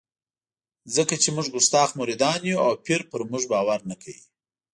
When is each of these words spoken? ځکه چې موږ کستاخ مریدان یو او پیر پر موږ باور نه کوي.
ځکه 0.95 1.13
چې 1.21 1.29
موږ 1.35 1.47
کستاخ 1.53 1.89
مریدان 1.99 2.39
یو 2.49 2.59
او 2.65 2.71
پیر 2.85 3.01
پر 3.09 3.21
موږ 3.31 3.43
باور 3.53 3.79
نه 3.89 3.95
کوي. 4.01 4.21